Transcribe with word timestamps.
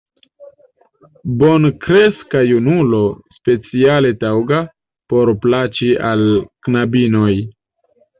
Bonkreska 1.41 2.41
junulo, 2.51 3.01
speciale 3.39 4.11
taŭga, 4.23 4.61
por 5.13 5.31
plaĉi 5.45 5.91
al 6.13 6.25
knabinoj! 6.69 7.31